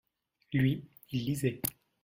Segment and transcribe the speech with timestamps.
[0.53, 1.61] lui, il lisait.